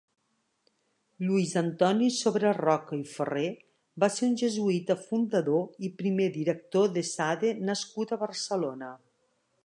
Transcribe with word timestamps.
Lluís 1.23 1.51
Antoni 1.59 2.05
Sobreroca 2.19 2.97
i 3.01 3.03
Ferrer 3.11 3.51
va 4.03 4.09
ser 4.15 4.25
un 4.29 4.33
jesuïta 4.43 4.95
fundador 5.01 5.85
i 5.89 5.93
primer 5.99 6.27
director 6.39 6.89
d'Esade 6.95 7.53
nascut 7.71 8.15
a 8.15 8.19
Barcelona. 8.25 8.89